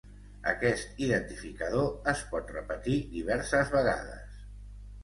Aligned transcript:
Aquest 0.51 1.03
identificador 1.07 2.09
es 2.15 2.25
pot 2.33 2.51
repetir 2.57 2.99
diverses 3.17 3.75
vegades. 3.79 4.43